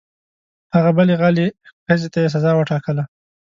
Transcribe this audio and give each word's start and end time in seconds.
هغې 0.75 0.91
بلې 0.97 1.15
غلې 1.21 1.47
ښځې 1.85 2.07
ته 2.13 2.17
یې 2.23 2.27
سزا 2.33 2.51
وټاکله. 2.55 3.03